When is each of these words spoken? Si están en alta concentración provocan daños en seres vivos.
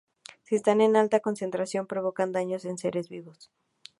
Si 0.45 0.53
están 0.55 0.79
en 0.87 0.93
alta 1.01 1.19
concentración 1.27 1.85
provocan 1.91 2.31
daños 2.37 2.63
en 2.69 2.77
seres 2.83 3.07
vivos. 3.15 3.39